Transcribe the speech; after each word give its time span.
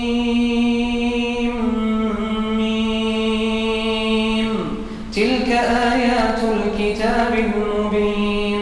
تلك 5.12 5.48
آيات 5.92 6.40
الكتاب 6.44 7.32
المبين. 7.38 8.60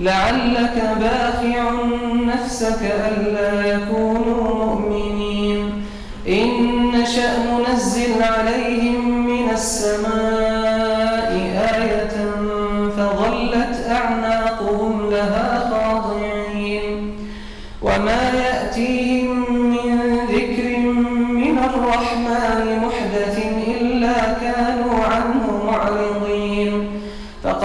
لعلك 0.00 0.76
باخع 1.00 1.72
نفسك 2.14 2.82
ألا 2.82 3.52
يكونوا 3.74 4.64
مؤمنين. 4.64 5.84
إن 6.28 6.50
نشأ 6.94 7.32
ننزل 7.38 8.22
عليهم 8.22 9.26
من 9.26 9.50
السماء 9.50 10.27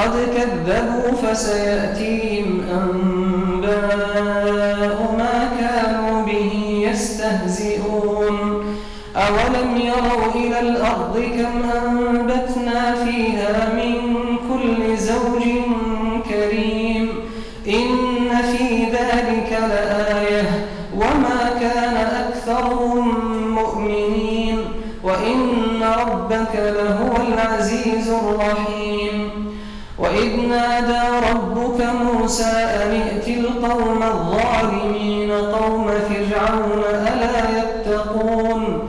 فقد 0.04 0.16
كذبوا 0.36 1.12
فسيأتيهم 1.24 2.50
أنباء 2.82 4.18
ما 5.18 5.38
كانوا 5.60 6.26
به 6.26 6.52
يستهزئون. 6.90 8.38
أولم 9.16 9.70
يروا 9.78 10.26
إلى 10.36 10.60
الأرض 10.60 11.16
كم 11.18 11.56
أنبتنا 11.70 11.83
نادى 30.54 31.28
ربك 31.32 31.86
موسى 32.04 32.44
أن 32.44 33.02
ائت 33.02 33.28
القوم 33.38 34.04
الظالمين 34.04 35.32
قوم 35.32 35.88
فرعون 35.88 36.84
ألا 36.90 37.60
يتقون؟ 37.60 38.88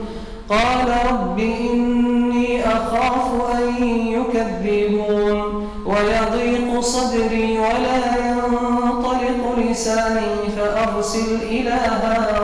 قال 0.49 0.89
رب 1.11 1.39
إني 1.39 2.67
أخاف 2.67 3.57
أن 3.59 3.85
يكذبون. 3.89 5.65
ويضيق 5.87 6.81
صدري 6.81 7.59
ولا 7.59 7.97
ينطلق 8.29 9.71
لساني 9.71 10.27
فأرسل 10.57 11.35
إلى 11.43 11.71
هارون 11.71 12.44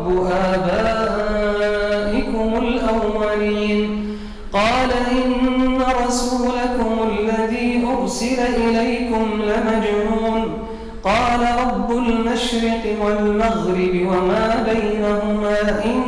المشرق 12.53 13.05
والمغرب 13.05 14.07
وما 14.07 14.65
بينهما 14.69 15.83
إن 15.85 16.01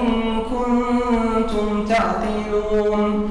كنتم 0.52 1.86
تعقلون. 1.86 3.30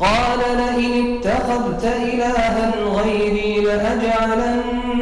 قال 0.00 0.38
لئن 0.56 1.16
اتخذت 1.16 1.84
إلها 1.84 2.72
غيري 2.96 3.60
لأجعلنك 3.60 4.95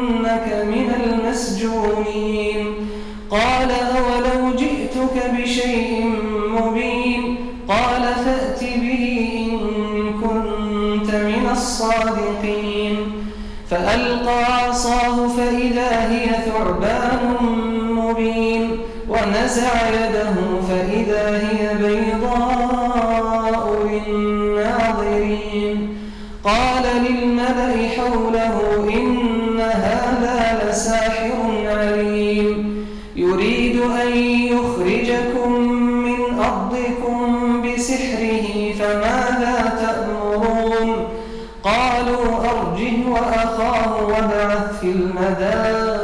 ونزع 19.54 19.88
يده 19.88 20.36
فإذا 20.68 21.24
هي 21.38 21.62
بيضاء 21.82 23.64
للناظرين. 24.08 25.78
قال 26.44 26.84
للملأ 27.04 27.88
حوله 27.96 28.56
إن 28.94 29.60
هذا 29.60 30.38
لساحر 30.62 31.32
عليم. 31.66 32.86
يريد 33.16 33.76
أن 33.80 34.16
يخرجكم 34.52 35.50
من 36.06 36.20
أرضكم 36.38 37.62
بسحره 37.62 38.72
فماذا 38.78 39.56
تأمرون؟ 39.80 40.90
قالوا 41.64 42.26
أرجه 42.50 42.96
وأخاه 43.08 43.92
وابعث 44.06 44.80
في 44.80 44.86
المدائن. 44.86 46.03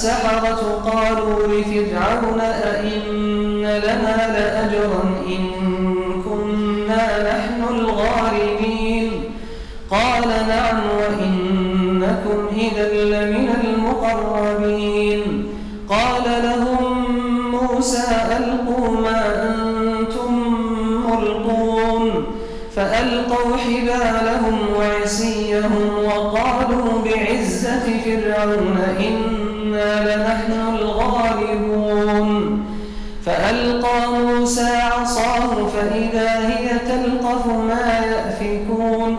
السحرة 0.00 0.82
قالوا 0.92 1.46
لفرعون 1.46 2.40
أئن 2.40 3.62
لنا 3.62 4.16
لأجرا 4.38 5.02
إن 5.26 5.42
كنا 6.22 7.06
نحن 7.32 7.74
الغالبين 7.74 9.10
قال 9.90 10.28
نعم 10.48 10.80
وإنكم 10.98 12.46
إذا 12.56 13.04
لمن 13.04 13.48
المقربين 13.64 15.46
قال 15.88 16.42
لهم 16.42 17.04
موسى 17.50 18.04
ألقوا 18.38 19.00
ما 19.00 19.48
أنتم 19.48 20.32
ملقون 21.10 22.26
فألقوا 22.76 23.56
حبالهم 23.56 24.58
وعصيهم 24.76 25.90
وقالوا 26.04 27.04
بعزة 27.04 27.86
فرعون 28.04 28.78
إنا 28.98 29.39
موسى 34.40 34.76
عصاه 34.76 35.66
فإذا 35.66 36.48
هي 36.48 36.68
تلقف 36.68 37.46
ما 37.46 38.04
يأفكون 38.06 39.16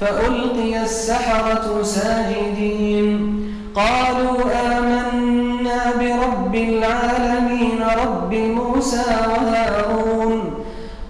فألقي 0.00 0.82
السحرة 0.82 1.82
ساجدين. 1.82 3.40
قالوا 3.74 4.38
آمنا 4.78 5.80
برب 6.00 6.54
العالمين 6.54 7.80
رب 8.04 8.34
موسى 8.34 9.04
وهارون. 9.30 10.54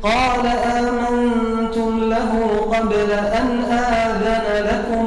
قال 0.02 0.46
آمنتم 0.78 2.00
له 2.00 2.32
قبل 2.72 3.10
أن 3.12 3.64
آذن 3.72 4.64
لكم. 4.64 5.06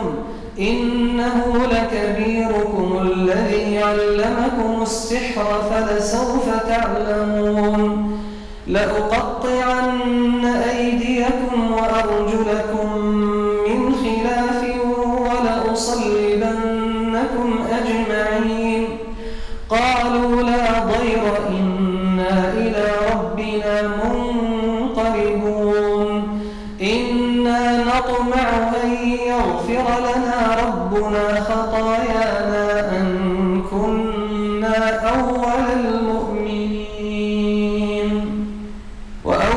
إنه 0.60 1.68
لكبيركم 1.72 3.00
الذي 3.02 3.84
علمكم 3.84 4.82
السحر 4.82 5.62
فلسوف 5.70 6.46
تعلمون. 6.68 8.03
لأقطعن 8.68 10.43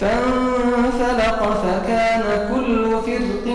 فانفلق 0.00 1.40
فكان 1.64 2.22
كل 2.54 2.90
فرق 3.06 3.46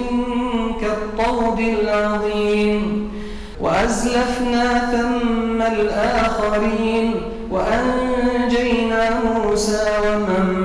كالطود 0.82 1.60
العظيم. 1.60 3.12
وأزلفنا 3.62 4.92
ثم 4.92 5.62
الآخرين 5.62 7.12
وأنجينا 7.52 9.10
موسى 9.26 9.86
ومن 10.06 10.65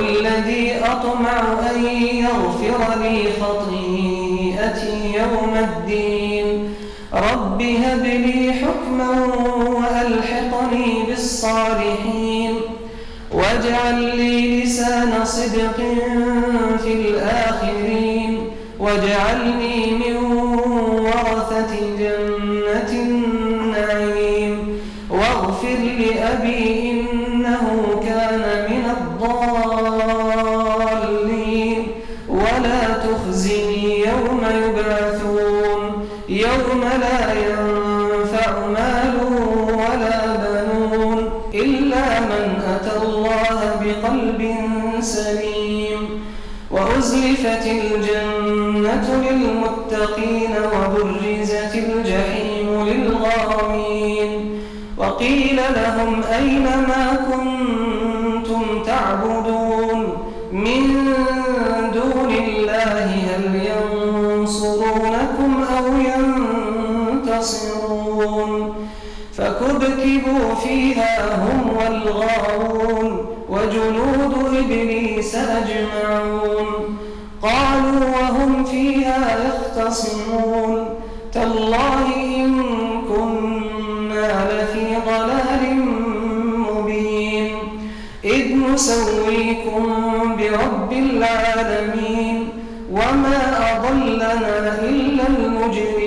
والذي 0.00 0.76
أطمع 0.84 1.42
أن 1.70 1.84
يغفر 2.16 2.80
لي 3.02 3.24
خطيئتي 3.40 5.14
يوم 5.14 5.54
الدين. 5.56 6.74
رب 7.14 7.62
هب 7.62 8.04
لي 8.04 8.52
حكما 8.52 9.10
وألحقني 9.56 11.02
بالصالحين. 11.08 12.54
واجعل 13.32 14.16
لي 14.16 14.62
لسان 14.62 15.24
صدق 15.24 15.76
في 16.82 16.92
الآخرين. 16.92 18.50
واجعلني 18.78 19.90
من 19.90 20.16
ورثة 21.06 21.89
من 42.40 42.62
أتى 42.74 42.96
الله 43.02 43.58
بقلب 43.84 44.54
سليم 45.00 46.20
وأزلفت 46.70 47.66
الجنة 47.66 49.24
للمتقين 49.30 50.50
وبرزت 50.74 51.74
الجحيم 51.74 52.68
للغاوين 52.88 54.60
وقيل 54.98 55.56
لهم 55.76 56.22
أين 56.38 56.62
ما 56.64 57.18
كنتم 57.30 58.82
تعبدون 58.86 60.16
من 60.52 61.04
دون 61.94 62.30
الله 62.48 63.04
هل 63.04 63.44
ينصرونكم 63.70 65.64
أو 65.78 65.86
ينتصرون 65.98 67.79
فكبكبوا 70.00 70.54
فيها 70.54 71.34
هم 71.34 71.76
والغاوون 71.76 73.26
وجنود 73.48 74.56
إبليس 74.58 75.34
أجمعون. 75.34 76.98
قالوا 77.42 78.06
وهم 78.16 78.64
فيها 78.64 79.38
يختصمون. 79.46 80.88
تالله 81.32 82.06
إن 82.16 82.62
كنا 83.08 84.48
لفي 84.50 84.86
ضلال 85.06 85.76
مبين. 86.58 87.54
إذ 88.24 88.56
نسويكم 88.56 89.86
برب 90.36 90.92
العالمين. 90.92 92.48
وما 92.92 93.40
أضلنا 93.72 94.32
إلا 94.82 95.26
المجرمون 95.28 95.99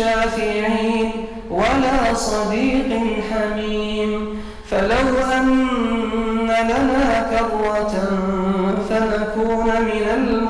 شافعين 0.00 1.08
ولا 1.50 2.14
صديق 2.14 2.90
حميم. 3.30 4.12
فلو 4.70 5.08
أن 5.38 5.46
لنا 6.46 7.26
كرة 7.30 7.94
فنكون 8.88 9.68
من 9.90 10.06
المؤمنين 10.14 10.49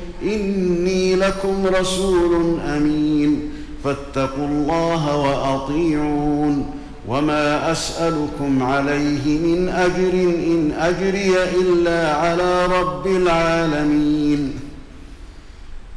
إني 0.23 1.15
لكم 1.15 1.65
رسول 1.65 2.59
أمين. 2.59 3.41
فاتقوا 3.83 4.47
الله 4.47 5.17
وأطيعون. 5.17 6.65
وما 7.07 7.71
أسألكم 7.71 8.63
عليه 8.63 9.39
من 9.39 9.69
أجر 9.69 10.13
إن 10.23 10.71
أجري 10.79 11.33
إلا 11.61 12.15
على 12.15 12.65
رب 12.65 13.07
العالمين. 13.07 14.53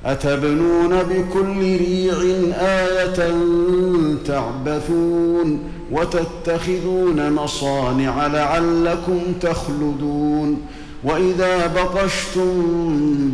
أتبنون 0.06 1.02
بكل 1.02 1.76
ريع 1.76 2.14
آية 2.60 3.34
تعبثون 4.26 5.58
وتتخذون 5.92 7.32
مصانع 7.32 8.26
لعلكم 8.26 9.20
تخلدون. 9.40 10.60
وإذا 11.04 11.66
بطشتم 11.66 12.52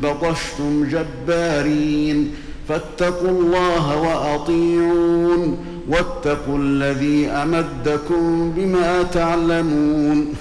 بطشتم 0.02 0.84
جبارين 0.84 2.30
فاتقوا 2.68 3.28
الله 3.28 4.00
وأطيعون 4.02 5.58
واتقوا 5.88 6.58
الذي 6.58 7.26
أمدكم 7.26 8.52
بما 8.56 9.02
تعلمون 9.02 10.34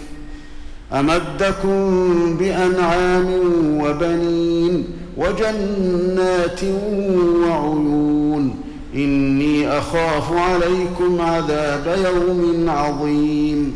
أمدكم 0.94 2.38
بأنعام 2.38 3.28
وبنين 3.82 4.86
وجنات 5.18 6.60
وعيون 7.44 8.56
إني 8.96 9.78
أخاف 9.78 10.34
عليكم 10.34 11.22
عذاب 11.22 11.98
يوم 12.06 12.70
عظيم 12.70 13.76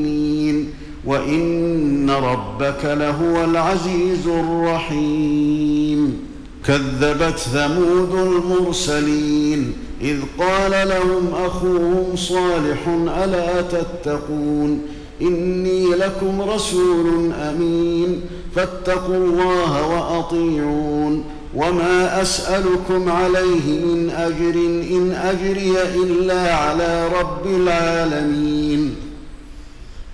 وإن 1.05 2.09
ربك 2.09 2.85
لهو 2.85 3.43
العزيز 3.43 4.27
الرحيم. 4.27 6.19
كذبت 6.67 7.37
ثمود 7.37 8.13
المرسلين 8.13 9.73
إذ 10.01 10.17
قال 10.39 10.71
لهم 10.71 11.29
أخوهم 11.45 12.15
صالح 12.15 12.87
ألا 13.23 13.61
تتقون؟ 13.61 14.81
إني 15.21 15.85
لكم 15.85 16.41
رسول 16.41 17.31
أمين. 17.33 18.21
فاتقوا 18.55 19.15
الله 19.15 19.87
وأطيعون. 19.87 21.23
وما 21.55 22.21
أسألكم 22.21 23.09
عليه 23.09 23.85
من 23.85 24.09
أجر 24.09 24.55
إن 24.91 25.11
أجري 25.11 25.73
إلا 26.03 26.55
على 26.55 27.07
رب 27.19 27.47
العالمين. 27.47 28.95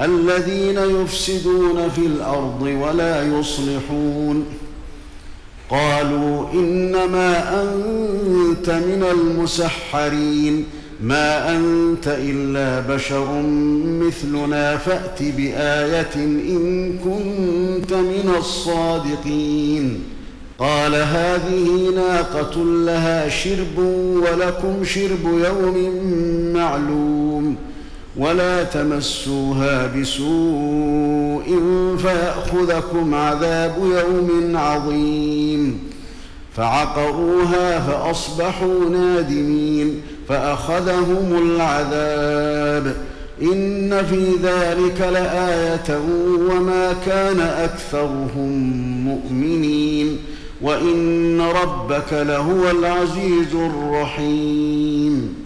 الذين 0.00 0.78
يفسدون 1.00 1.88
في 1.88 2.06
الأرض 2.06 2.62
ولا 2.62 3.38
يصلحون. 3.38 4.44
قالوا 5.70 6.52
إنما 6.52 7.62
أنت 7.62 8.70
من 8.70 9.04
المسحرين. 9.12 10.64
ما 11.00 11.56
أنت 11.56 12.08
إلا 12.08 12.94
بشر 12.94 13.42
مثلنا. 13.86 14.76
فأت 14.76 15.22
بآية 15.22 16.14
إن 16.14 16.92
كنت 16.98 17.92
من 17.92 18.34
الصادقين. 18.38 20.02
قال 20.58 20.94
هذه 20.94 21.92
ناقة 21.96 22.64
لها 22.64 23.28
شرب 23.28 23.78
ولكم 24.16 24.84
شرب 24.84 25.24
يوم 25.24 25.90
معلوم. 26.54 27.56
ولا 28.18 28.64
تمسوها 28.64 29.86
بسوء 29.86 31.44
فيأخذكم 31.98 33.14
عذاب 33.14 33.74
يوم 33.78 34.56
عظيم. 34.56 35.78
فعقروها 36.56 37.80
فأصبحوا 37.80 38.90
نادمين 38.90 40.00
فأخذهم 40.28 41.42
العذاب. 41.42 42.96
إن 43.42 44.02
في 44.10 44.30
ذلك 44.42 45.00
لآية 45.00 46.00
وما 46.50 46.92
كان 47.06 47.40
أكثرهم 47.40 48.50
مؤمنين. 49.04 50.18
وإن 50.62 51.40
ربك 51.40 52.12
لهو 52.12 52.70
العزيز 52.70 53.54
الرحيم. 53.54 55.45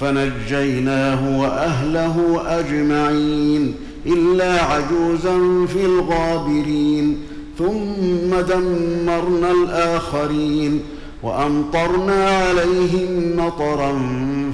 فنجيناه 0.00 1.40
وأهله 1.40 2.42
أجمعين 2.46 3.74
إلا 4.06 4.62
عجوزا 4.62 5.66
في 5.66 5.84
الغابرين 5.84 7.18
ثم 7.58 8.40
دمرنا 8.48 9.50
الآخرين 9.50 10.80
وأمطرنا 11.22 12.28
عليهم 12.28 13.36
مطرا 13.36 13.92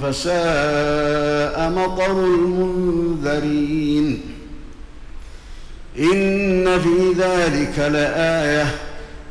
فساء 0.02 1.72
مطر 1.76 2.24
المنذرين. 2.24 4.20
إن 5.98 6.78
في 6.78 7.12
ذلك 7.18 7.78
لآية 7.78 8.66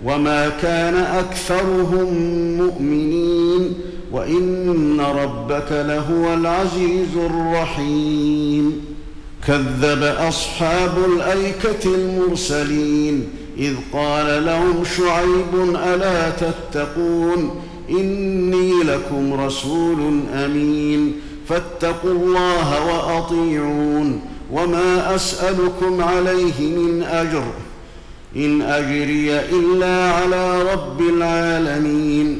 وما 0.06 0.50
كان 0.50 0.95
أكثرهم 0.95 2.13
مؤمنين. 2.58 3.90
وإن 4.12 5.02
ربك 5.02 5.71
لهو 5.71 6.34
العزيز 6.34 7.15
الرحيم. 7.15 8.86
كذب 9.47 10.04
أصحاب 10.04 10.93
الأيكة 11.15 11.95
المرسلين 11.95 13.30
إذ 13.58 13.76
قال 13.93 14.45
لهم 14.45 14.84
شعيب 14.97 15.76
ألا 15.76 16.30
تتقون 16.30 17.62
إني 17.89 18.84
لكم 18.84 19.34
رسول 19.34 20.19
أمين. 20.34 21.13
فاتقوا 21.50 22.12
الله 22.12 22.86
وأطيعون 22.88 24.21
وما 24.52 25.15
أسألكم 25.15 26.02
عليه 26.02 26.62
من 26.62 27.04
أجر 27.04 27.43
إن 28.36 28.62
أجري 28.62 29.39
إلا 29.39 30.12
على 30.12 30.74
رب 30.74 31.02
العالمين. 31.02 32.39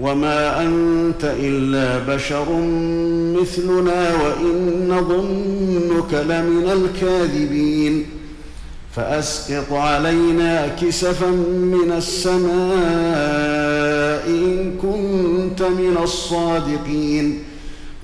وما 0.00 0.62
انت 0.62 1.24
الا 1.24 2.14
بشر 2.14 2.52
مثلنا 3.40 4.14
وان 4.14 4.88
نظنك 4.88 6.14
لمن 6.14 6.70
الكاذبين 6.72 8.06
فاسقط 8.96 9.72
علينا 9.72 10.68
كسفا 10.68 11.30
من 11.30 11.92
السماء 11.96 12.46
ان 14.28 14.72
كنت 14.82 15.62
من 15.62 15.98
الصادقين 16.02 17.42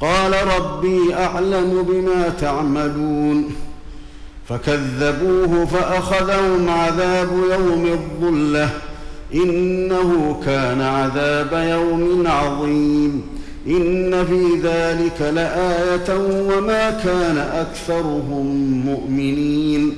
قال 0.00 0.32
ربي 0.58 1.14
اعلم 1.14 1.82
بما 1.88 2.28
تعملون 2.40 3.50
فكذبوه 4.48 5.66
فاخذهم 5.66 6.68
عذاب 6.68 7.28
يوم 7.50 7.86
الظله 7.86 8.70
إنه 9.34 10.40
كان 10.44 10.80
عذاب 10.80 11.52
يوم 11.52 12.26
عظيم. 12.26 13.22
إن 13.66 14.24
في 14.26 14.46
ذلك 14.62 15.32
لآية 15.34 16.18
وما 16.48 16.90
كان 16.90 17.38
أكثرهم 17.38 18.46
مؤمنين. 18.86 19.96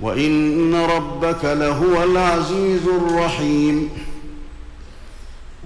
وإن 0.00 0.74
ربك 0.74 1.44
لهو 1.44 2.02
العزيز 2.02 2.80
الرحيم. 2.96 3.88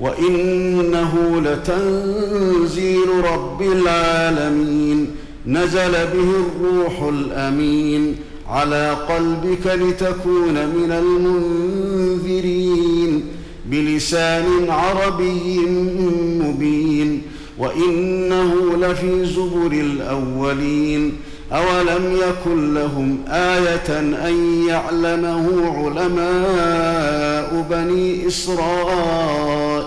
وإنه 0.00 1.42
لتنزيل 1.44 3.08
رب 3.32 3.62
العالمين. 3.62 5.06
نزل 5.46 5.92
به 5.92 6.30
الروح 6.46 7.02
الأمين. 7.02 8.16
على 8.48 8.90
قلبك 9.08 9.66
لتكون 9.66 10.54
من 10.66 10.92
المنذرين 12.18 13.24
بلسان 13.66 14.70
عربي 14.70 15.58
مبين 16.40 17.22
وإنه 17.58 18.76
لفي 18.80 19.24
زبر 19.24 19.72
الأولين 19.72 21.12
أولم 21.52 22.16
يكن 22.16 22.74
لهم 22.74 23.18
آية 23.28 23.98
أن 24.28 24.64
يعلمه 24.68 25.66
علماء 25.76 27.66
بني 27.70 28.26
إسرائيل 29.06 29.86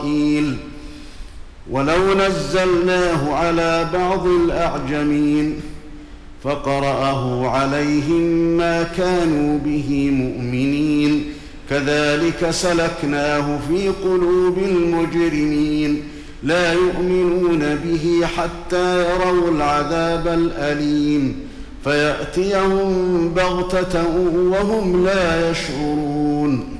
ولو 1.71 2.13
نزلناه 2.13 3.33
على 3.33 3.89
بعض 3.93 4.27
الأعجمين 4.27 5.61
فقرأه 6.43 7.49
عليهم 7.49 8.21
ما 8.57 8.83
كانوا 8.83 9.59
به 9.65 10.09
مؤمنين. 10.13 11.23
كذلك 11.69 12.49
سلكناه 12.49 13.59
في 13.67 13.89
قلوب 13.89 14.57
المجرمين. 14.57 16.03
لا 16.43 16.73
يؤمنون 16.73 17.75
به 17.75 18.27
حتى 18.37 19.09
يروا 19.09 19.51
العذاب 19.51 20.27
الأليم. 20.27 21.35
فيأتيهم 21.83 23.29
بغتة 23.29 24.03
وهم 24.51 25.05
لا 25.05 25.51
يشعرون. 25.51 26.79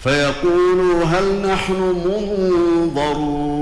فيقولوا 0.00 1.04
هل 1.04 1.52
نحن 1.52 2.02
منظرون؟ 2.06 3.61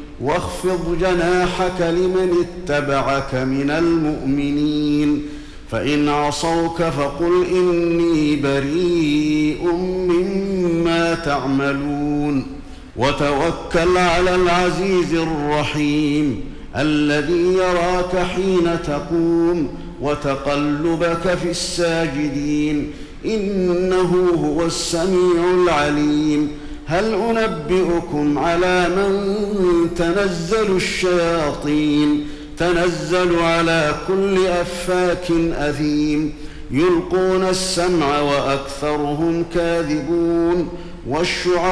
واخفض 0.23 0.97
جناحك 0.99 1.81
لمن 1.81 2.45
اتبعك 2.45 3.35
من 3.35 3.69
المؤمنين. 3.69 5.21
فإن 5.71 6.09
عصوك 6.09 6.83
فقل 6.83 7.45
إني 7.51 8.35
بريء 8.35 9.71
مما 10.09 11.13
تعملون. 11.15 12.45
وتوكل 12.97 13.97
على 13.97 14.35
العزيز 14.35 15.13
الرحيم 15.13 16.41
الذي 16.75 17.53
يراك 17.53 18.17
حين 18.17 18.77
تقوم 18.87 19.67
وتقلبك 20.01 21.37
في 21.43 21.49
الساجدين. 21.49 22.91
إنه 23.25 24.29
هو 24.45 24.65
السميع 24.65 25.51
العليم. 25.63 26.51
هل 26.91 27.13
أنبئكم 27.13 28.39
على 28.39 28.87
من 28.89 29.39
تنزل 29.95 30.75
الشياطين؟ 30.75 32.27
تنزل 32.57 33.39
على 33.39 33.95
كل 34.07 34.47
أفاك 34.47 35.31
أثيم. 35.53 36.33
يلقون 36.71 37.43
السمع 37.49 38.19
وأكثرهم 38.19 39.45
كاذبون. 39.55 40.69
والشعراء 41.07 41.65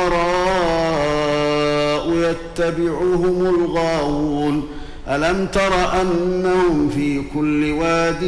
يتبعهم 2.14 3.56
الغاوون. 3.56 4.64
ألم 5.08 5.48
تر 5.54 6.02
أنهم 6.02 6.90
في 6.96 7.22
كل 7.36 7.72
واد 7.72 8.24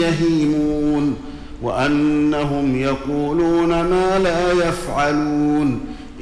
يهيمون؟ 0.00 1.16
وأنهم 1.62 2.76
يقولون 2.80 3.68
ما 3.68 4.18
لا 4.18 4.52
يفعلون. 4.52 5.80